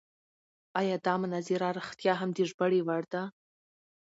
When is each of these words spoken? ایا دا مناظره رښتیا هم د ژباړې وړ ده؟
ایا 0.79 0.95
دا 1.05 1.13
مناظره 1.21 1.67
رښتیا 1.79 2.13
هم 2.21 2.29
د 2.33 2.37
ژباړې 2.49 2.81
وړ 2.87 3.03
ده؟ 3.13 3.23